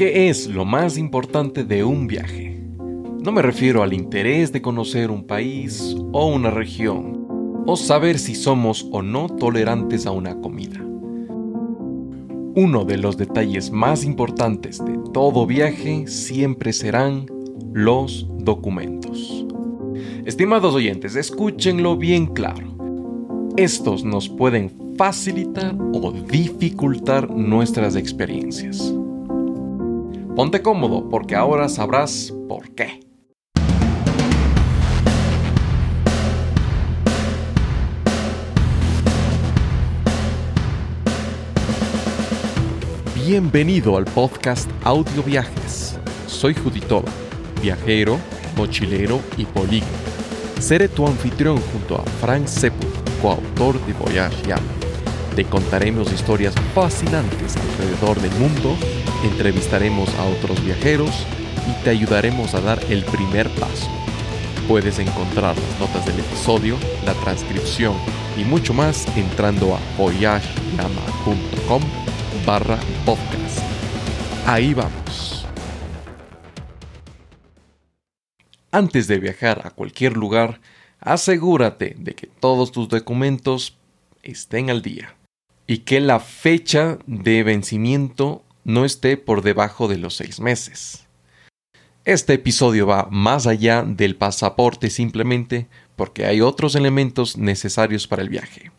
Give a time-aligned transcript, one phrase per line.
[0.00, 2.58] ¿Qué es lo más importante de un viaje?
[3.22, 8.34] No me refiero al interés de conocer un país o una región, o saber si
[8.34, 10.80] somos o no tolerantes a una comida.
[12.54, 17.26] Uno de los detalles más importantes de todo viaje siempre serán
[17.74, 19.44] los documentos.
[20.24, 22.74] Estimados oyentes, escúchenlo bien claro.
[23.58, 28.94] Estos nos pueden facilitar o dificultar nuestras experiencias.
[30.40, 33.00] Ponte cómodo porque ahora sabrás por qué.
[43.14, 45.98] Bienvenido al podcast Audio Viajes.
[46.26, 47.10] Soy Juditoba,
[47.60, 48.18] viajero,
[48.56, 49.92] mochilero y polígono.
[50.58, 52.88] Seré tu anfitrión junto a Frank Sepul,
[53.20, 54.69] coautor de Voyage Yama.
[55.40, 58.76] Te contaremos historias fascinantes alrededor del mundo,
[59.24, 61.24] entrevistaremos a otros viajeros
[61.66, 63.90] y te ayudaremos a dar el primer paso.
[64.68, 67.96] Puedes encontrar las notas del episodio, la transcripción
[68.36, 71.82] y mucho más entrando a voyageyama.com
[72.44, 73.60] barra podcast.
[74.44, 75.46] Ahí vamos.
[78.70, 80.60] Antes de viajar a cualquier lugar,
[80.98, 83.78] asegúrate de que todos tus documentos
[84.22, 85.14] estén al día
[85.70, 91.06] y que la fecha de vencimiento no esté por debajo de los seis meses.
[92.04, 98.30] Este episodio va más allá del pasaporte simplemente porque hay otros elementos necesarios para el
[98.30, 98.72] viaje.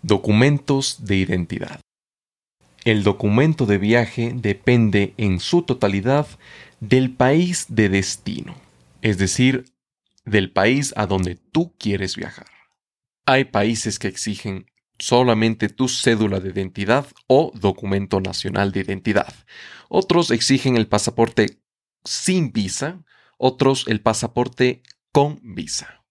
[0.00, 1.80] Documentos de identidad.
[2.86, 6.26] El documento de viaje depende en su totalidad
[6.80, 8.54] del país de destino
[9.04, 9.66] es decir,
[10.24, 12.53] del país a donde tú quieres viajar.
[13.26, 14.66] Hay países que exigen
[14.98, 19.32] solamente tu cédula de identidad o documento nacional de identidad.
[19.88, 21.58] Otros exigen el pasaporte
[22.04, 23.02] sin visa,
[23.38, 26.04] otros el pasaporte con visa.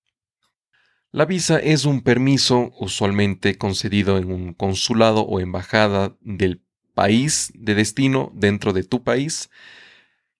[1.12, 6.64] La visa es un permiso usualmente concedido en un consulado o embajada del
[6.96, 9.52] país de destino dentro de tu país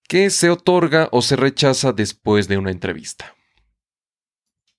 [0.08, 3.36] que se otorga o se rechaza después de una entrevista.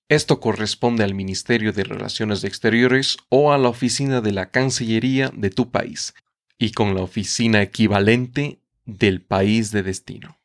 [0.07, 5.49] Esto corresponde al Ministerio de Relaciones Exteriores o a la oficina de la Cancillería de
[5.49, 6.13] tu país,
[6.59, 10.39] y con la oficina equivalente del país de destino.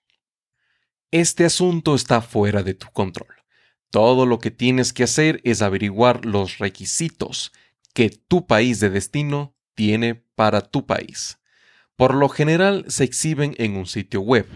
[1.11, 3.35] Este asunto está fuera de tu control.
[3.91, 7.53] Todo lo que tienes que hacer es averiguar los requisitos
[7.93, 11.39] que tu país de destino tiene para tu país.
[11.97, 14.47] Por lo general se exhiben en un sitio web,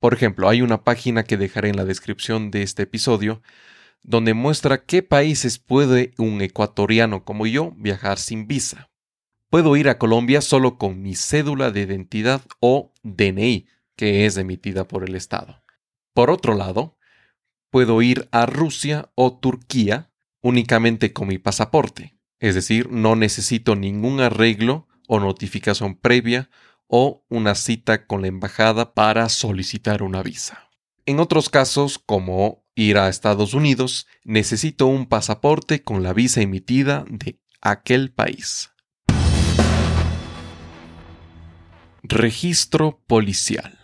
[0.00, 3.42] por ejemplo, hay una página que dejaré en la descripción de este episodio
[4.02, 8.90] donde muestra qué países puede un ecuatoriano como yo viajar sin visa.
[9.50, 13.66] Puedo ir a Colombia solo con mi cédula de identidad o DNI,
[13.96, 15.62] que es emitida por el Estado.
[16.14, 16.98] Por otro lado,
[17.70, 20.10] puedo ir a Rusia o Turquía
[20.42, 26.50] únicamente con mi pasaporte, es decir, no necesito ningún arreglo o notificación previa
[26.86, 30.70] o una cita con la embajada para solicitar una visa.
[31.06, 37.04] En otros casos, como ir a Estados Unidos, necesito un pasaporte con la visa emitida
[37.08, 38.70] de aquel país.
[42.04, 43.76] Registro policial.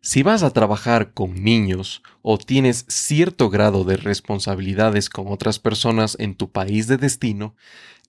[0.00, 6.16] Si vas a trabajar con niños o tienes cierto grado de responsabilidades con otras personas
[6.20, 7.56] en tu país de destino,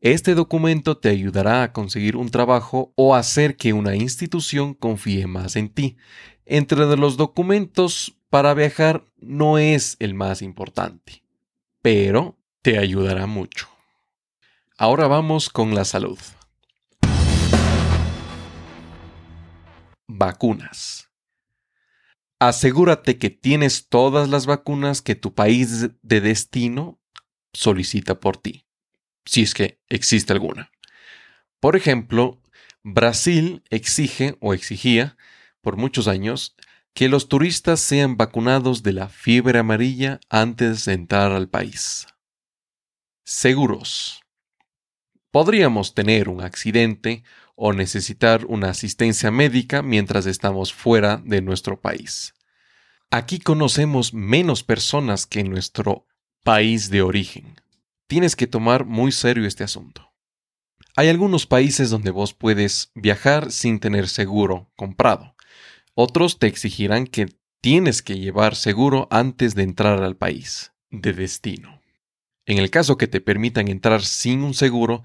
[0.01, 5.55] este documento te ayudará a conseguir un trabajo o hacer que una institución confíe más
[5.55, 5.97] en ti.
[6.45, 11.23] Entre los documentos para viajar no es el más importante,
[11.81, 13.67] pero te ayudará mucho.
[14.77, 16.19] Ahora vamos con la salud.
[20.07, 21.09] Vacunas.
[22.39, 26.99] Asegúrate que tienes todas las vacunas que tu país de destino
[27.53, 28.67] solicita por ti
[29.27, 30.71] si es que existe alguna.
[31.59, 32.41] Por ejemplo,
[32.83, 35.17] Brasil exige o exigía
[35.61, 36.55] por muchos años
[36.97, 42.07] que los turistas sean vacunados de la fiebre amarilla antes de entrar al país.
[43.23, 44.23] Seguros.
[45.29, 47.23] Podríamos tener un accidente
[47.55, 52.33] o necesitar una asistencia médica mientras estamos fuera de nuestro país.
[53.11, 56.07] Aquí conocemos menos personas que en nuestro
[56.43, 57.61] país de origen
[58.07, 60.11] tienes que tomar muy serio este asunto.
[60.95, 65.36] Hay algunos países donde vos puedes viajar sin tener seguro comprado.
[65.99, 67.25] Otros te exigirán que
[67.59, 71.81] tienes que llevar seguro antes de entrar al país de destino.
[72.45, 75.03] En el caso que te permitan entrar sin un seguro,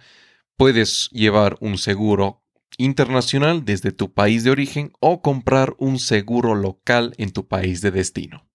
[0.56, 2.42] Puedes llevar un seguro
[2.78, 7.90] internacional desde tu país de origen o comprar un seguro local en tu país de
[7.90, 8.46] destino.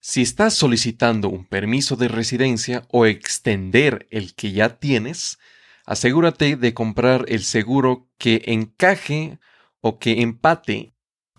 [0.00, 5.38] Si estás solicitando un permiso de residencia o extender el que ya tienes,
[5.84, 9.38] asegúrate de comprar el seguro que encaje
[9.80, 10.94] o que empate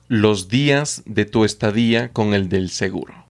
[0.09, 3.27] los días de tu estadía con el del seguro.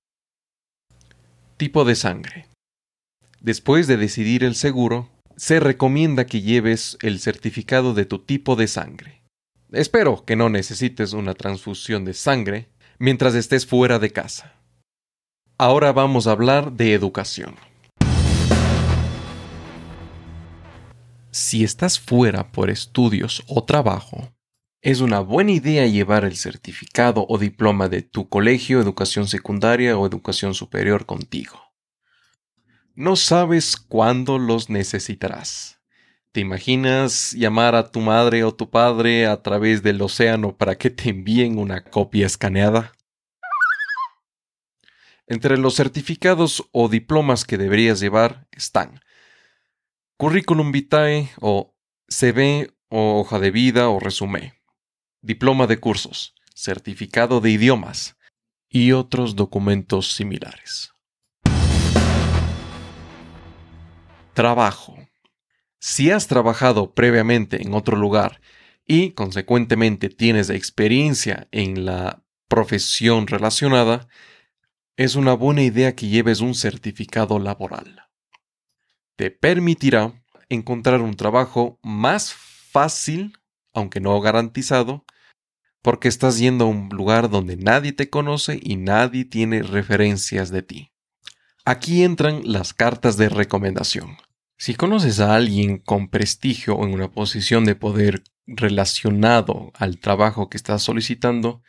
[1.57, 2.45] Tipo de sangre.
[3.41, 8.67] Después de decidir el seguro, se recomienda que lleves el certificado de tu tipo de
[8.67, 9.23] sangre.
[9.71, 12.69] Espero que no necesites una transfusión de sangre
[12.99, 14.53] mientras estés fuera de casa.
[15.57, 17.55] Ahora vamos a hablar de educación.
[21.31, 24.29] Si estás fuera por estudios o trabajo,
[24.81, 30.05] es una buena idea llevar el certificado o diploma de tu colegio, educación secundaria o
[30.05, 31.59] educación superior contigo.
[32.95, 35.79] No sabes cuándo los necesitarás.
[36.31, 40.89] ¿Te imaginas llamar a tu madre o tu padre a través del océano para que
[40.89, 42.93] te envíen una copia escaneada?
[45.25, 49.01] Entre los certificados o diplomas que deberías llevar están
[50.17, 51.75] Curriculum vitae o
[52.07, 54.53] CV o hoja de vida o resumen,
[55.21, 58.17] diploma de cursos, certificado de idiomas
[58.69, 60.91] y otros documentos similares.
[64.33, 64.97] Trabajo.
[65.79, 68.41] Si has trabajado previamente en otro lugar
[68.85, 74.07] y consecuentemente tienes experiencia en la profesión relacionada,
[74.95, 78.03] es una buena idea que lleves un certificado laboral.
[79.15, 80.13] Te permitirá
[80.49, 83.37] encontrar un trabajo más fácil,
[83.77, 85.05] aunque no garantizado,
[85.83, 90.63] porque estás yendo a un lugar donde nadie te conoce y nadie tiene referencias de
[90.63, 90.91] ti.
[91.63, 94.17] Aquí entran las cartas de recomendación.
[94.57, 100.57] Si conoces a alguien con prestigio en una posición de poder relacionado al trabajo que
[100.57, 101.61] estás solicitando,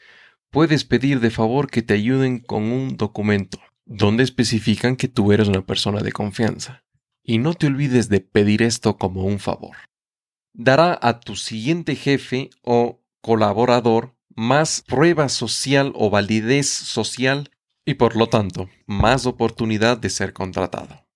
[0.51, 5.49] puedes pedir de favor que te ayuden con un documento donde especifican que tú eres
[5.49, 6.85] una persona de confianza.
[7.23, 9.77] Y no te olvides de pedir esto como un favor.
[10.61, 17.53] Dará a tu siguiente jefe o colaborador más prueba social o validez social
[17.85, 21.07] y por lo tanto más oportunidad de ser contratado.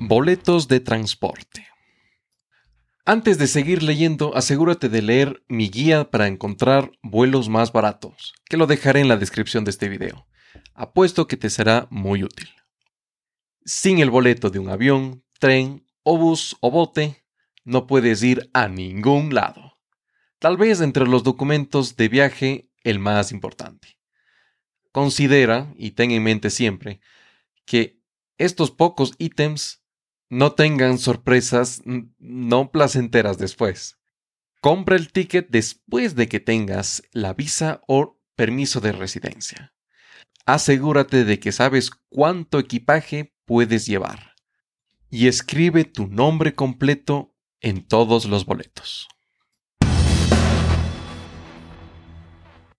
[0.00, 1.68] Boletos de transporte.
[3.04, 8.56] Antes de seguir leyendo, asegúrate de leer mi guía para encontrar vuelos más baratos, que
[8.56, 10.26] lo dejaré en la descripción de este video.
[10.74, 12.48] Apuesto que te será muy útil.
[13.64, 17.22] Sin el boleto de un avión, tren o bus o bote,
[17.64, 19.78] no puedes ir a ningún lado.
[20.38, 23.98] Tal vez entre los documentos de viaje el más importante.
[24.90, 27.02] Considera, y ten en mente siempre,
[27.66, 28.00] que
[28.38, 29.82] estos pocos ítems
[30.30, 33.98] no tengan sorpresas no placenteras después.
[34.62, 39.74] Compra el ticket después de que tengas la visa o permiso de residencia.
[40.46, 44.37] Asegúrate de que sabes cuánto equipaje puedes llevar.
[45.10, 49.08] Y escribe tu nombre completo en todos los boletos.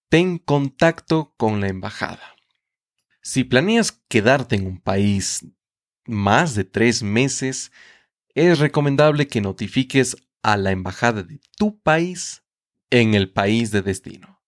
[0.10, 2.36] Ten contacto con la embajada.
[3.22, 5.46] Si planeas quedarte en un país
[6.06, 7.72] más de tres meses,
[8.34, 12.44] es recomendable que notifiques a la embajada de tu país
[12.90, 14.42] en el país de destino.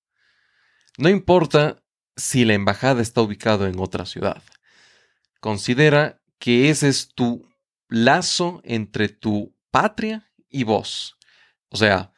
[0.98, 1.84] No importa
[2.16, 4.42] si la embajada está ubicada en otra ciudad.
[5.40, 7.51] Considera que ese es tu
[7.92, 11.18] lazo entre tu patria y vos.
[11.70, 12.14] O sea,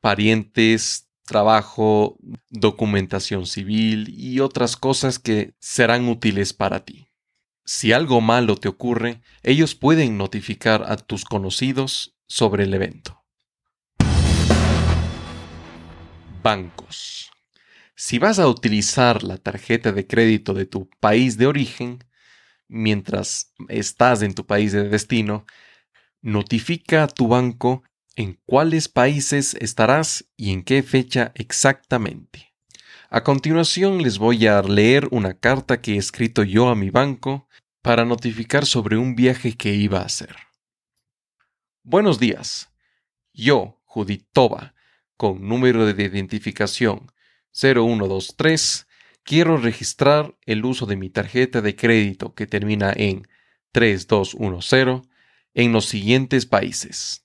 [0.00, 2.18] parientes, trabajo,
[2.50, 7.08] documentación civil y otras cosas que serán útiles para ti.
[7.64, 13.24] Si algo malo te ocurre, ellos pueden notificar a tus conocidos sobre el evento.
[16.42, 17.30] Bancos.
[17.94, 22.04] Si vas a utilizar la tarjeta de crédito de tu país de origen,
[22.72, 25.46] mientras estás en tu país de destino,
[26.22, 27.82] notifica a tu banco
[28.16, 32.52] en cuáles países estarás y en qué fecha exactamente.
[33.10, 37.46] A continuación les voy a leer una carta que he escrito yo a mi banco
[37.82, 40.34] para notificar sobre un viaje que iba a hacer.
[41.82, 42.70] Buenos días.
[43.34, 44.74] Yo, Juditova,
[45.16, 47.12] con número de identificación
[47.52, 48.86] 0123,
[49.24, 53.28] quiero registrar el uso de mi tarjeta de crédito que termina en
[53.72, 55.02] 3210
[55.54, 57.24] en los siguientes países.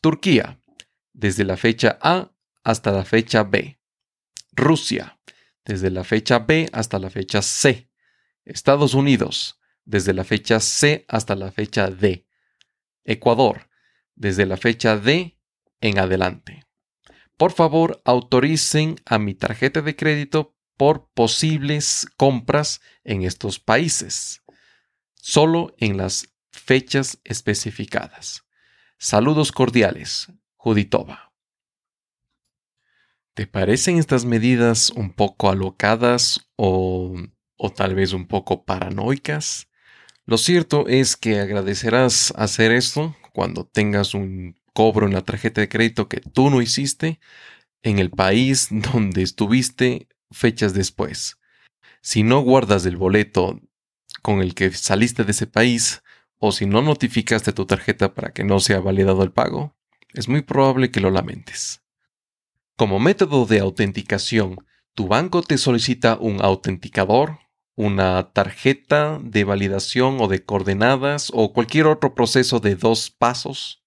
[0.00, 0.60] Turquía,
[1.12, 2.32] desde la fecha A
[2.62, 3.80] hasta la fecha B.
[4.52, 5.18] Rusia,
[5.64, 7.90] desde la fecha B hasta la fecha C.
[8.44, 12.26] Estados Unidos, desde la fecha C hasta la fecha D.
[13.04, 13.68] Ecuador,
[14.14, 15.38] desde la fecha de
[15.80, 16.64] en adelante.
[17.36, 24.42] Por favor, autoricen a mi tarjeta de crédito por posibles compras en estos países,
[25.14, 28.44] solo en las fechas especificadas.
[28.96, 31.34] Saludos cordiales, Juditova.
[33.34, 37.14] ¿Te parecen estas medidas un poco alocadas o,
[37.56, 39.68] o tal vez un poco paranoicas?
[40.26, 45.68] Lo cierto es que agradecerás hacer esto cuando tengas un cobro en la tarjeta de
[45.68, 47.18] crédito que tú no hiciste
[47.82, 51.38] en el país donde estuviste fechas después.
[52.00, 53.60] Si no guardas el boleto
[54.22, 56.02] con el que saliste de ese país,
[56.38, 59.76] o si no notificaste tu tarjeta para que no sea validado el pago,
[60.14, 61.82] es muy probable que lo lamentes.
[62.76, 64.56] Como método de autenticación,
[64.94, 67.40] tu banco te solicita un autenticador,
[67.74, 73.84] una tarjeta de validación o de coordenadas o cualquier otro proceso de dos pasos,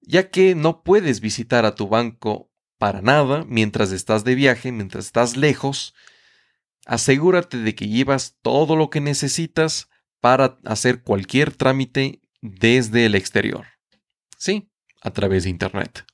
[0.00, 2.51] ya que no puedes visitar a tu banco
[2.82, 5.94] para nada mientras estás de viaje, mientras estás lejos,
[6.84, 9.88] asegúrate de que llevas todo lo que necesitas
[10.20, 13.66] para hacer cualquier trámite desde el exterior.
[14.36, 14.68] Sí,
[15.00, 16.04] a través de Internet.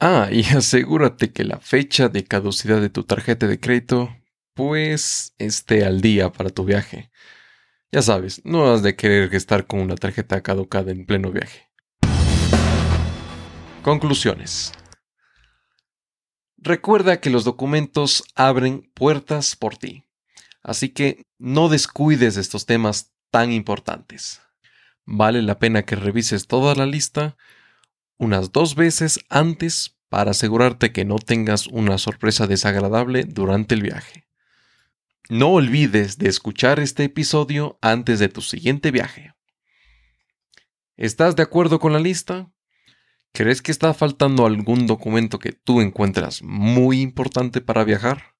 [0.00, 4.08] Ah, y asegúrate que la fecha de caducidad de tu tarjeta de crédito
[4.54, 7.10] pues esté al día para tu viaje.
[7.92, 11.68] Ya sabes, no has de querer estar con una tarjeta caducada en pleno viaje.
[13.82, 14.72] Conclusiones.
[16.62, 20.04] Recuerda que los documentos abren puertas por ti,
[20.62, 24.42] así que no descuides estos temas tan importantes.
[25.06, 27.36] Vale la pena que revises toda la lista
[28.18, 34.28] unas dos veces antes para asegurarte que no tengas una sorpresa desagradable durante el viaje.
[35.30, 39.32] No olvides de escuchar este episodio antes de tu siguiente viaje.
[40.98, 42.50] ¿Estás de acuerdo con la lista?
[43.32, 48.34] ¿Crees que está faltando algún documento que tú encuentras muy importante para viajar?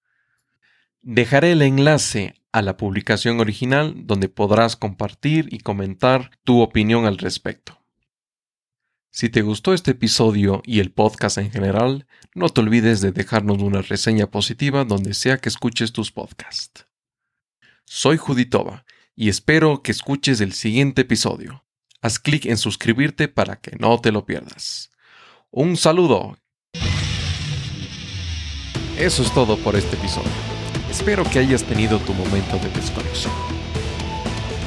[1.00, 7.18] Dejaré el enlace a la publicación original donde podrás compartir y comentar tu opinión al
[7.18, 7.80] respecto.
[9.12, 13.58] Si te gustó este episodio y el podcast en general, no te olvides de dejarnos
[13.58, 16.86] una reseña positiva donde sea que escuches tus podcasts.
[17.86, 18.84] Soy Juditova
[19.16, 21.64] y espero que escuches el siguiente episodio.
[22.02, 24.90] Haz clic en suscribirte para que no te lo pierdas.
[25.50, 26.38] Un saludo.
[28.96, 30.30] Eso es todo por este episodio.
[30.90, 33.34] Espero que hayas tenido tu momento de desconexión.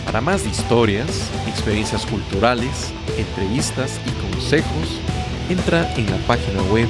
[0.06, 5.00] Para más historias, experiencias culturales, entrevistas y consejos,
[5.50, 6.88] entra en la página web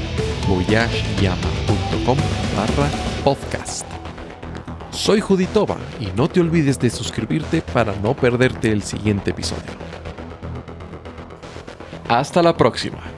[0.50, 2.17] voyageyama.com
[2.57, 2.89] barra
[3.23, 3.85] podcast.
[4.91, 9.83] Soy Juditova y no te olvides de suscribirte para no perderte el siguiente episodio.
[12.20, 13.12] Hasta la próxima.